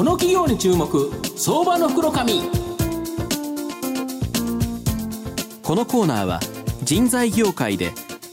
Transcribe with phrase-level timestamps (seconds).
[0.00, 1.12] この企業に注目。
[1.36, 2.16] 相場の袋こ
[5.74, 6.40] のコーナーは
[6.84, 7.92] 人材業界で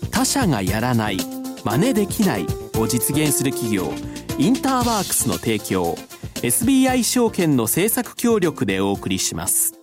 [0.10, 1.18] 他社がやらない
[1.66, 2.46] 真似できない
[2.76, 3.92] を実現する企業
[4.38, 5.98] インターワークスの提供
[6.36, 9.77] SBI 証券の政策協力でお送りします。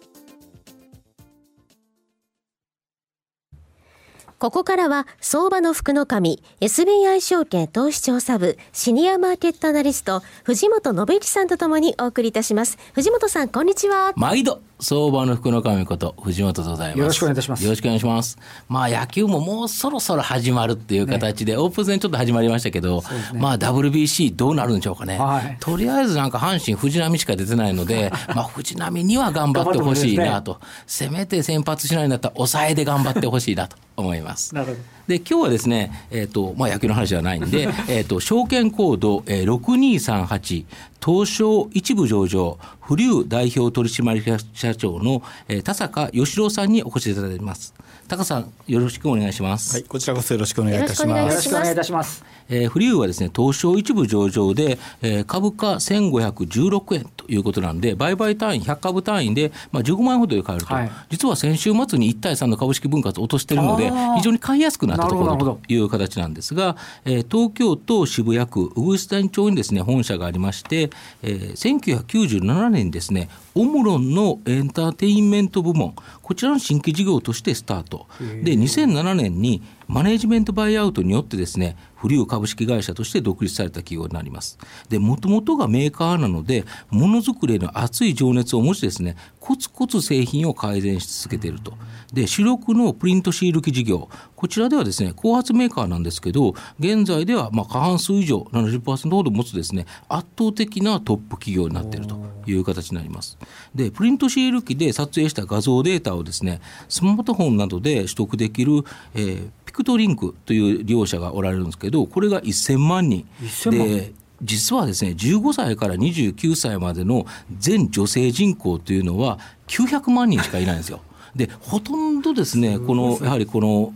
[4.45, 16.99] ここからは相場の福の神 SBI 証券投資調査部シニアマーケットアナリスト藤本信之さんとともにお送りいたします藤本さんこんにちは毎度相場の福の神こと藤本でございます。
[16.99, 17.65] よろしくお願いいたします。
[17.65, 18.39] よろしくお願いします。
[18.69, 23.01] まあ野球ももうそろそろ始まるっていう形で、ね、オープン戦ちょっと始まりましたけど、
[23.33, 25.17] ね、まあ WBC どうなるんでしょうかね。
[25.17, 34.55] はい、とりあえずなんか阪神藤浪しか出てないので、 まあ藤浪には頑張ってほしいなと、ね、せめて先発しないんだったら抑えで頑張ってほしいなと思います。
[34.55, 34.79] なるほど。
[35.07, 40.65] で今日はですね、えっ、ー、とまあ野球の話ではないんで、 えっと証券コード、えー、6238
[41.05, 47.75] 東証一部上場、フリュー代表取締役社長の、えー、田坂義郎さんにお越しいただいています。
[48.09, 49.75] 高さんよろしくお願いします。
[49.75, 51.29] はい、こちらこそよろしくお願いいたします。
[51.29, 52.25] よろしくお願いいたします。
[52.49, 70.91] えー、フリューはですね、東証一部上場で、えー、株価1516円ということなんで、売買単位、100株単位で、まあ、15万円ほどで買えると、はい、実は先週末に1対3の株式分割を落としているので、非常に買いやすくなったところという形なんですが、えー、東京都渋谷区ウグイス谷町にですね、本社がありまして、
[71.23, 78.07] えー、1997年にですね、オムロンのエンターテインメント部門、こちらの新規事業としてスタート。
[78.43, 84.59] で、2007年にマネジメントバイアウトによってですね、フリュー株式会社として独立された企業になります。
[84.89, 91.75] で、もともとがメーカーなので、ものづくりへの熱い情熱を持ちですね、コツコツ製品を改善し続けていると。
[92.13, 103.39] で、主力のプリントシール機事業、こちらではですね、後発メーカーなんですけど、現在ではまあ過半数以上、70%ほど持つですね、圧倒的なトップ企業になっているという形になります。
[103.75, 108.85] で、プリントシール機で撮影した画像データをですね、スマートフォンなどで取得できる、
[109.15, 113.27] えー、クトリンクという利用者がおられるんですけど、これが1000万人。
[113.71, 114.13] で
[114.43, 117.25] 実はですね15歳から29歳までの
[117.59, 121.01] 全女性人口というのは900万人しかいないんですよ。
[121.35, 123.95] でほとんどですねこのやはりこの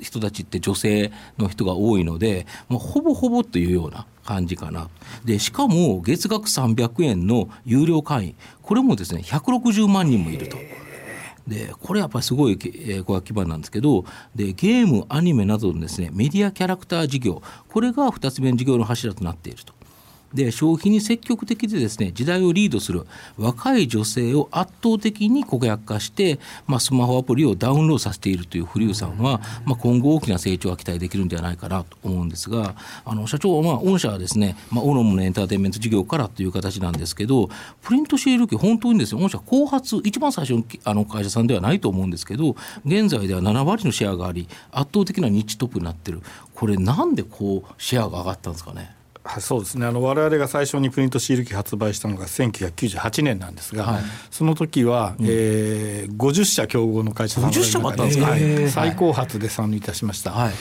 [0.00, 4.88] 人たちって女性の人が多いので、まあ、ほぼほぼというような感じかな。
[5.24, 10.56] で、しかも月額300円の有料会員、これもですね、160万人もいると。
[11.46, 19.79] でこれやっぱりすごい、えー、基盤なんですけどでゲームアニメなどのですねメディアキャラクター事業これが2つ目の事業の柱となっていると。
[20.34, 23.04] で消費に積極的でですね時代をリードする
[23.36, 32.74] 若い女性を圧倒的に顧客化して、まあ、スマホアプリをダウンロードさせているというフリューさんは、まあ、今後大きな成長が期待できるんではないかなと思うんですが
[33.04, 37.48] あの社長は、まあ、御社はですね、まあ、オノムのエンターテインメント事業からという形なんですけど
[37.82, 42.54] プリントシール機本当にですね御社後発一番最初のあの会社さんではないと思うんですけど
[42.86, 46.22] 現在では7割のシェアがあり圧倒的なニッチトップになってる。
[46.54, 48.99] これなんでこうシェアが上がったんですかね？
[49.22, 49.86] はい、そうですね。
[49.86, 60.32] あの我々が最初にプリントシール機発売したのが1998年なんですが、はい、その時は、うん、えー、50社競合の会社さん50社もあったんですか、はい、最高発で参入いたしました。
[60.32, 60.52] はい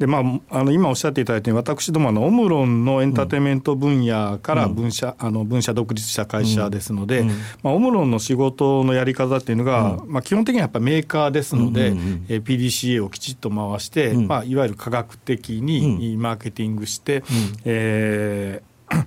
[0.00, 7.24] でまあ、あの今おっしゃっていただいたように私どものオムロンのエンターテインメント分野から分社,、あの分社独立した会社ですので、
[7.62, 11.92] まあ、オムロンの仕事のやり方っていうのが、まあ、基本的にはやっぱメーカーですので、
[12.30, 17.24] え PDCA をきちっと回して、まあ、いわゆる科学的にマーケティングして、う
[17.66, 19.06] えー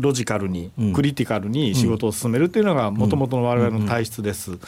[0.00, 4.58] ロジカルに、クリティカルに仕事を進めるっていうのがもともとの我々の体質です。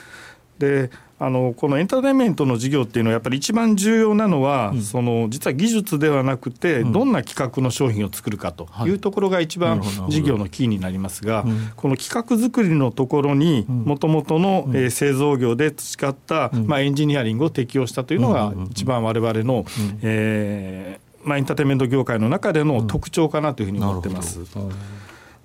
[0.60, 0.90] で
[1.22, 8.90] あのこのエンターテインメントの事業っていうのはやっぱり一番重要なのは、うん、その実は技術ではなくて、どんな企画の商品を作るかとい。
[8.90, 11.44] うところが一番事業のキーになりますが、
[11.76, 19.66] この企画作りのところにもともとの、えー、製造業で培った、まあ、エンジニアリングを適用したというのが一番我々の、
[20.02, 24.40] えーまあ、エンターテインメント業界の中での特徴かなというふうに思ってます。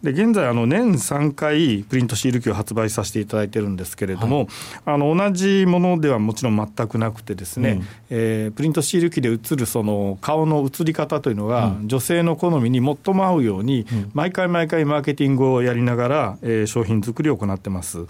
[0.05, 4.47] で現在あの年3回プリントシール機を発売させていただいてるんですけれども、はい、
[4.85, 18.05] あの同じものではもちろん全くなくてですね、うん、えー、プリントシール機で映るその顔の映り方というのが、女性の好みに最も合うように、毎回毎回マーケティングをやりながら、えー、商品作りを行ってます。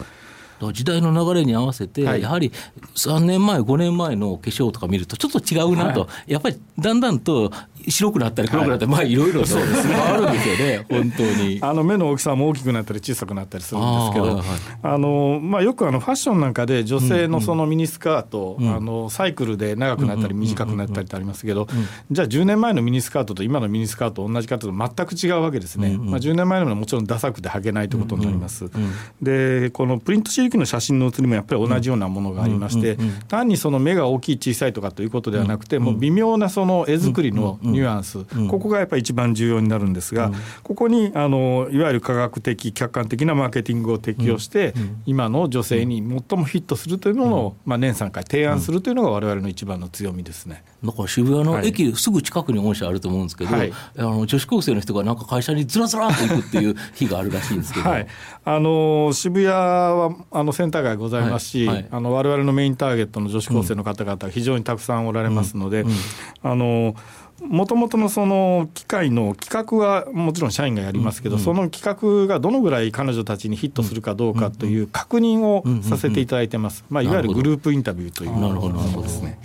[0.73, 2.51] 時代の流れに合わせて、やはり
[2.95, 7.51] 3年前、5年前の化粧とか見ると、ちょっと違うなと、はい、やっぱりだんだんと
[7.89, 9.95] 白くなったり黒くなったり、はい、まあいろいろそうですね。
[9.95, 11.59] あるんですよね 本当に。
[11.61, 14.43] あの目の大きさも大きくなったり小さくなったりするんですけど
[14.83, 18.67] あ、のまあ、よくあのファッションなんかで女性のそのミニスカート、うん。
[18.67, 21.67] うん、あのサイクルで長くなったり短くなったりってありますけど、
[22.11, 28.91] じゃあ10年前のミニスカートと今のミニスカート同じかというと全く違うわけですね、うんうん、まあ、10年前のものはもちろんダサくて履けないということになります、うんうん、
[29.21, 32.97] でこのプリントシルクの写真の写りもやっぱり同じようなものがありまして、
[33.27, 40.31] 単にその目が大きい小さいとかということではなくて、もう微妙なその絵作りのニュアンス、ここがやっぱり一番重要になるんですが、
[40.63, 44.73] ここにあのいわゆる科学的客観的なマーケティングを適用して、
[45.05, 50.63] 今の女性に最もフィットするというのを、まあ、年3回提案するというのが我々の一番の強みですね。
[50.83, 58.07] だから渋谷の駅すぐ近くに本社あると思うんですけど、はい、あの女子高生の人がなんか会社にずらずらっと行くっていう 日があるらしいんですけど、はい、
[58.43, 61.75] あの渋谷はあのセンター街ございますし、はい。
[61.77, 65.89] はい、あの我々のメインターゲットの女子高生の方々非常にたくさんおられますので、うん。
[65.89, 65.95] うん、
[66.43, 66.95] あの
[67.41, 79.37] もともとのその機械の企画はもちろん社員がやりますけど、その企画がどのぐらい彼女たちにヒットするかどうかという確認をさせていただいてます、まあ、いわゆるグループインタビューというものですね。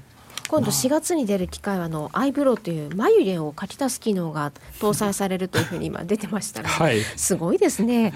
[0.51, 4.51] 今度4月に出る機械はあのアイブロウという眉毛を描き足す機能が
[4.81, 8.13] 搭載されるというふうに今出てましたが、 はい、すごいですね。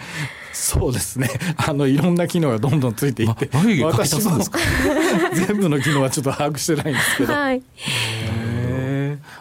[0.53, 1.31] そうですね。
[1.56, 4.59] あのいろんな機能がどんどんついていって、ま、眉毛描き足すんですか。
[5.47, 7.32] 全部の機能はちょっと把握してないんですけど。
[7.32, 7.62] はい。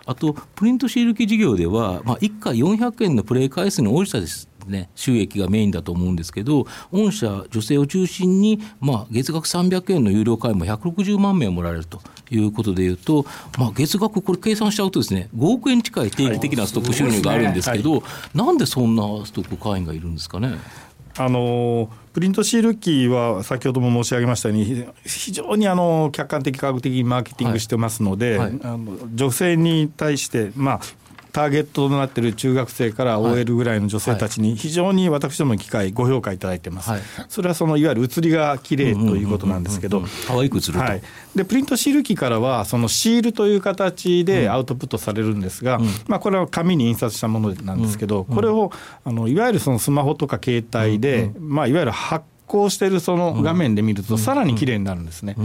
[0.05, 13.25] あとプリントシール機事業では、まあ、1回400円のプレイ回数に応じたですね、収益がメインだと思うんですけど、御社、女性を中心に、まあ、月額300円の有料会員も160万名もらえるということでいうと、
[13.57, 20.57] まあ、月額、これ計算しちゃうとですね、5億円近い定期的なストック収入があるんですけど、はいねはい、なんでそんなストック会員がいるんですかね？
[21.17, 28.49] あのプリントシール機は先ほども申し上げましたように非常にあの客観的科学的にマーケティングしてますので、はい。
[28.49, 30.79] はい、あの女性に対して、まあ、
[31.33, 41.01] ターゲットとなっている中学生から OL ぐらいの女性たちに非常に私どもの機会ご評価いただいてます、はい、それはそのいわゆる写りが綺麗ということなんですけど可愛く写ると、はい、
[41.35, 48.71] でプリントシール機からはそのシールという形でアウトプットされるんですが、うん、まあ、これは紙に印刷したものなんですけど、これを
[49.03, 55.35] あのいわゆるそのスマホとか携帯で、まあ、いわゆる発光してるその画面で見るとさらに綺麗になるんですね。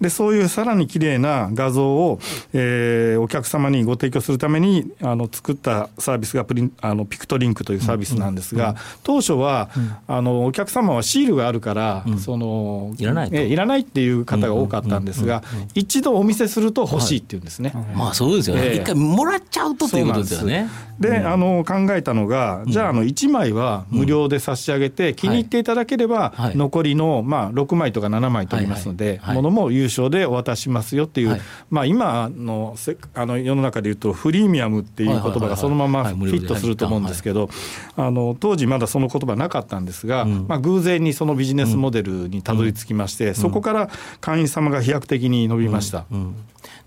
[0.00, 2.18] でそういうさらに綺麗な画像を、
[2.52, 9.70] えー、お客様にご提供するためにあの作ったサービスがプリンあのピクトリンクというサービスなんですが、当初は、
[10.06, 15.42] あのお客様はシールがあるから、そのいらないえいらないっていう方が多かったんですが、
[15.74, 17.72] 一度お見せすると欲しいっていうんですね。
[17.94, 20.68] まあそうですよね、えー、一回もらっちゃうとということですよね。
[20.98, 37.48] で、あの考えたのがじゃああの1枚は無料で差し上げて気に入っていただければ、残りの、まあ、6枚とか7枚取りますので、ものも優勝でお渡しますよっていう、まあ、今のせあの世の中でいうとフリーミアムっていう言葉がそのままフィットすると思うんですけど、
[37.96, 46.04] あの当時まだその言葉なかったんですが、まあ、偶然にそのビジネスモデルにたどり着きまして、そこから会員様が飛躍的に伸びました。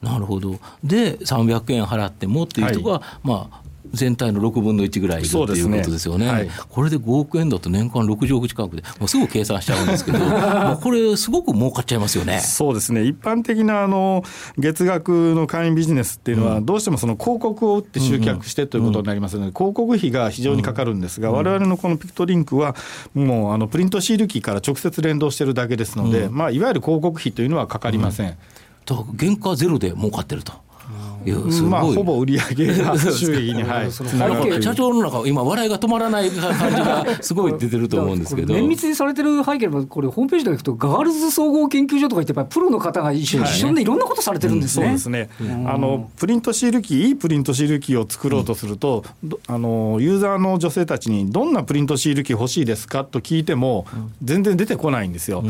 [0.02, 0.60] なるほど。
[0.84, 2.84] で300円払ってもっていう
[3.24, 6.32] まあ全体の6分の1ぐらいいるということですよね、ね。
[6.32, 10.20] はい、これで5億円だと年間60億近くで、もうすぐ計算しちゃうんですけど、
[10.82, 12.40] これ、すごく儲かっちゃいますよね。
[12.40, 14.24] そうですね、一般的なあの
[14.58, 22.76] 月額の会員ビジネスっていうのは、どうしてもその広告を打って集客してということになりますので、広告費が非常にかかるんですが、われわれのこのピクトリンクは、
[23.14, 28.38] もうあのプリントシール機から直接連動してるだけですので、まあ、いわゆる広告費というのはかかりません。
[29.20, 30.54] 原価ゼロで儲かってると。
[31.34, 38.54] まあ、ほぼ売り上げが収益に、 はい、社長の中、今、笑いが止まらない感じがすごい出てると思うんですけど。
[38.54, 44.86] 綿密にされてる背景は、これ、ホームページで行くと、ガールズ総合研究所とか言って、やっぱプロの方が一緒に、一緒でいろんなことされてるんですね。
[44.86, 45.30] そうですね。
[45.66, 49.04] あのプリントシール機、いいプリントシール機を作ろうとすると、
[49.48, 53.86] あのユーザーの女性たちに、どんなプリントシール機欲しいですかと聞いても、
[54.24, 55.44] 全然出てこないんですよ。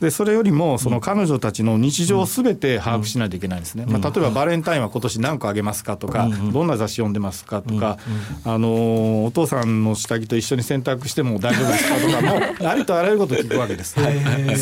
[0.00, 7.98] でそれよりもその彼女たちの日常をすべて把握しないといけないんですね、まあ、例えばバレンタインは今年何個あげますかとか、どんな雑誌読んでますかとか、
[8.44, 12.40] あのお父さんの下着と一緒に洗濯しても大丈夫ですかとかも
[12.70, 13.96] ありとあらゆることを聞くわけです。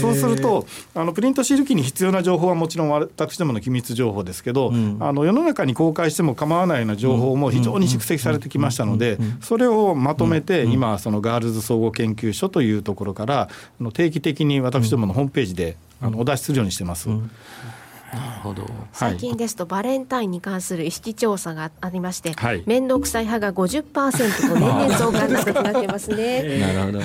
[0.01, 13.49] そうするとあのプリントシール機に必要な情報はもちろん私どもの機密情報ですけど、あの世の中に公開しても構わないような情報も非常に蓄積されてきましたのでそれをまとめて今そのガールズ総合研究所というところから
[13.93, 17.09] 定期的に私どものホームページであのお出しするようにしてます。
[17.09, 18.65] なるほど。
[18.93, 22.35] 最近ですとバレンタインに関する意識調査がありまして
[22.67, 26.59] 面倒、くさい派が50%と 年々増加率がなってますね。
[26.61, 27.01] なるほど。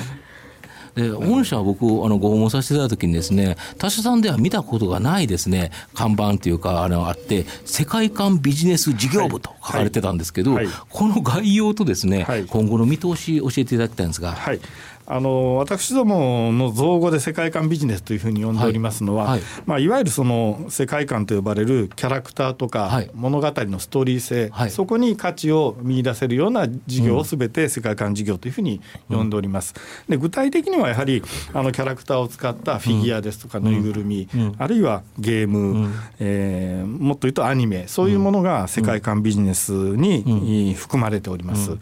[0.96, 14.34] で御社は僕あのご訪問させていただいた時にですね他社さんでは見たことがないですね看板というかあのあって世界観ビジネス事業部と書かれてたんですけど、はいはい、この概要とですね、はい、今後の見通し教えていただきたいんですが。
[14.34, 14.60] はい
[15.06, 19.32] あの私どもの造語で世界観ビジネスというふうに呼んでおりますのは、はい。
[19.34, 29.74] はいまあ、いわゆるその世界観と呼ばれるキャラクターとか物語のストーリー性、はい、そこに価値を見出せるような事業をすべて世界観事業というふうに呼んでおります。
[30.08, 34.42] で具体的にはやはりあのキャラクターを使ったフィギュアですとかぬいぐるみ、うん。
[34.42, 41.78] うん、あるいはゲーム、うん、えー、もっと言うとアニメそういうものが世界観ビジネスに含まれております。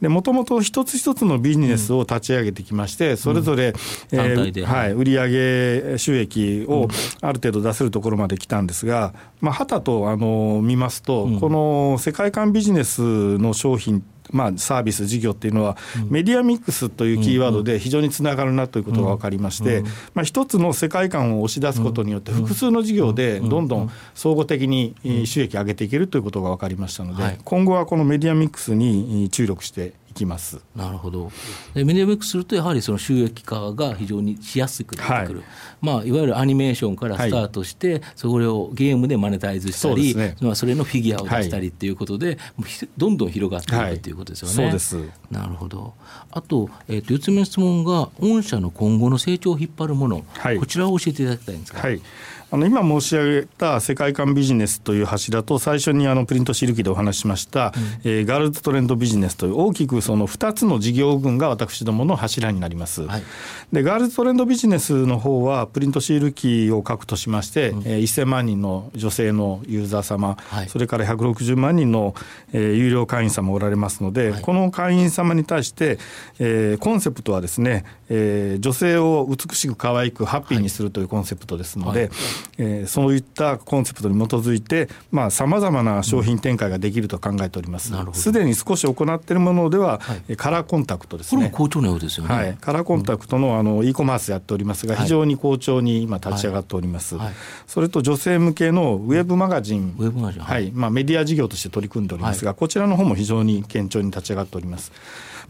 [0.00, 3.74] でもともと一つ一つのビジネスを立ち上げてきまして、それぞれ、うん、
[4.12, 6.88] えー、はい、売上収益を
[7.20, 14.02] ある程度出せるところまで来たんですが、まあ、はたとあの見ますと、この世界観ビジネスの商品
[14.34, 15.76] まあ、サービス、事業っていうのは、
[16.08, 19.82] メディアミックスというキーワードで非常につながるなということが分かりまして、
[20.14, 24.94] まあ、一つの世界観を押し出すことによって、複数の事業でどんどん総合的に
[25.26, 30.60] 収益を上げていけるということが分かりましたので、今後はこのメディアミックスに注力してきます。
[30.74, 31.30] なるほど。
[31.74, 35.48] でメディアミックスするとやはりその収益化が非常にしやすくなってくる、はい。
[35.80, 42.38] まあ、いわゆるアニメーションからスタートして、はい、それをゲームでマネタイズしたりそ、ね,、まあ、それのフィギュアを出したりっていうことで、はい、
[42.96, 44.54] どんどん広がっていくということですよね。
[44.54, 44.96] そうです。
[45.30, 45.94] なるほど。
[46.30, 50.24] あと,、えーと、4つ目の質問が御社の今後の成長を引っ張るもの、
[50.58, 51.80] こちらを教えていただきたいんですか。
[51.80, 52.00] はい。
[52.54, 63.06] あの今申し上げた世界観ビジネスという柱と最初にあのプリントシール機でお話ししました、うん、えー、ガールズトレンドビジネスという大きくその2つの事業群が私どもの柱になります。
[63.06, 63.22] はい、
[63.72, 72.14] でガールズトレンドビジネスの方はプリントシール機を核としまして、うん、えー、1000万人の女性のユーザー様、はい、それから160万人の、
[72.52, 75.98] えー、有料会員様おられますので、はい、この会員様に対して、
[76.38, 82.10] えー、コンセプトはですね、えー、女性を美しく可愛くハッピーにするというコンセプトですので、はい。
[82.58, 84.88] えー、そういったコンセプトに基づいて
[85.30, 87.92] さまざ、まな商品展開ができると考えております。
[88.12, 91.50] すで、に少し行っているものでは、はい、カラーコンタクトですね。
[91.50, 97.32] 好調のようですよね、はい、カラーコンタクトのあの e コマースやっておりますが非常に好調に今立ち上がっております、はい、
[97.66, 100.42] それと女性向けのウェブマガジン、ウェブマガジン。
[100.42, 100.70] はい。
[100.72, 104.92] まあ、メディア事業として取り組んでおりますが、こちらの方も非常に堅調に立ち上がっております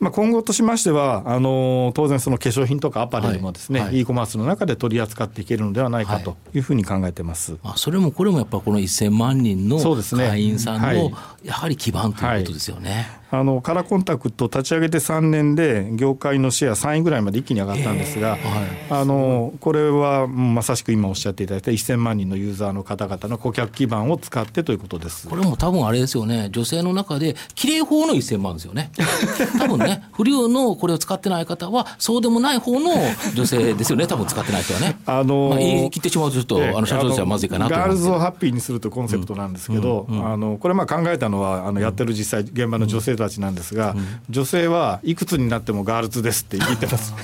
[0.01, 6.59] まあ、今後としましてはあの当然その化粧品とかアパレルもですね、はい、e コマースの中で取り扱っていけるのではないかとい。
[6.59, 11.13] うふうに考えてます、はい、あそれもこれもやっぱこの1000万人の会員さんの
[11.45, 13.25] やはり基盤ということですよね。
[13.31, 25.29] あのカラーコンタクト立ち上げて3年で業界のシェア3位ぐらいまで一気に上がったんですが、えー、あのこれはまさしく今おっしゃっていただいた1000万人のユーザーの方々の顧客基盤を使ってということです。
[25.29, 26.49] これも多分あれですよね。
[26.53, 28.93] 女性の中できれい法の1000万ですよね。
[29.59, 32.91] 多分ね不良のこれを使ってない方はそうでもない方の
[33.35, 34.99] 女性ですよね多分使ってない人はね。
[35.07, 43.95] あのーまあ、言い切ってしまうとちょっと、えー、あの社長としてはまずいかなとガールズをハッピーにするというコンセプトなんですけど、うんうんうん、あのこれまあ考えたのはあのやってる実際現場の女性たちなんですが、
[44.31, 47.15] 女性はいくつになってもガールズですって言ってます。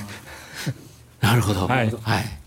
[1.21, 1.67] なるほど。
[1.67, 1.93] はい。
[2.01, 2.40] はい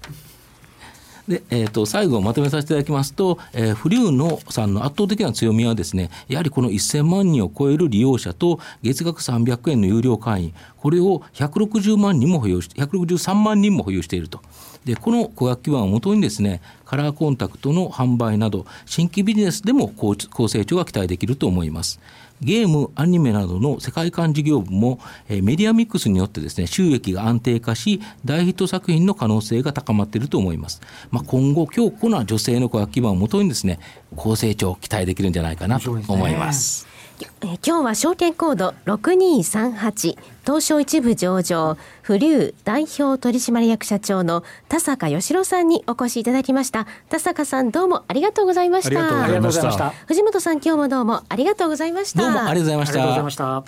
[1.28, 14.40] で、えー、と最後まとめさせていただきますと、えー、フリューのさんの圧倒的な強みはですねやはりこの1000万人を超える利用者と月額300円の有料会員これを160万人も保有して163万人も保有していると。
[14.84, 22.00] でこの顧客基盤をもとにですねカラーコンタクトの販売など新規ビジネスでも高成長が期待できると思います。
[22.40, 24.98] ゲーム、アニメなどの世界観事業部も、
[25.28, 30.80] えメディアミックスによってですね、収益が安定化し、大ヒット作品の可能性が高まっていると思います。
[31.10, 33.78] まあ、今後、強固な女性の顧客基盤をもとにですね、
[34.16, 36.86] 高成長を期待できるんじゃないかなと思います。
[37.20, 46.86] え今日は証券コード6238東証一部上場フリュー代表取締役社長の田坂義郎さんにお越しいただきました。
[47.08, 49.24] 田坂さんどうもありがとうございました。
[49.24, 49.90] ありがとうございました。
[50.06, 52.22] 藤本さん今日もどうもありがとうございました。
[52.22, 53.64] どうもありがとうございました。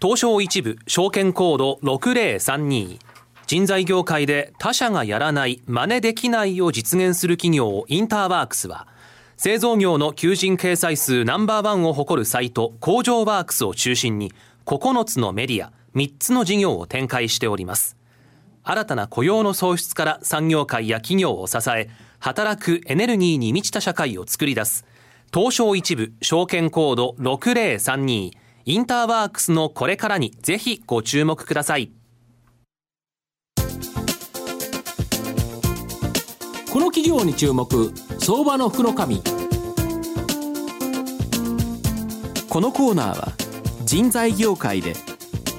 [0.00, 2.98] 東証一部証券コード6032
[3.48, 8.86] 人材業界で他社がやらない真似できないを実現する企業インターワークスは
[9.38, 14.32] 製造業の求人掲載数ナンバーワンを誇るサイト工場ワークスを中心に
[14.66, 17.96] 9つのメディア3つの事業を展開しております。
[18.64, 24.84] 新たな雇用の創出から産業界や企業を支え働くエネルギーに満ちた社会を作り出す
[25.32, 28.32] 東証一部証券コード6032
[28.64, 31.92] インターワークスのこれからにぜひご注目ください。
[36.72, 38.07] この企業に注目。
[38.18, 39.22] 相場の福の神
[42.48, 43.32] このコーナーは
[43.84, 44.94] 人材業界で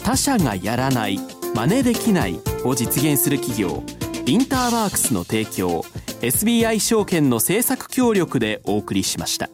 [0.04, 1.20] 他社がやらない
[1.56, 3.84] 真似できないを実現する企業
[4.26, 5.84] インターワークスの提供
[6.22, 9.50] SBI 証券の政策協力でお送りしました。